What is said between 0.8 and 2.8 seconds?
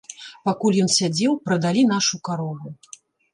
ён сядзеў, прадалі нашу карову.